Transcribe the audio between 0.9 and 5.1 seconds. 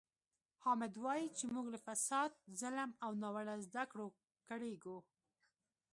وایي چې موږ له فساد، ظلم او ناوړه زده کړو کړېږو.